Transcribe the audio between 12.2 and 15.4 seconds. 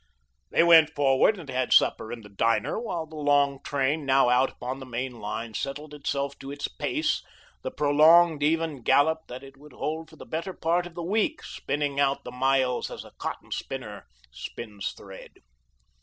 the miles as a cotton spinner spins thread.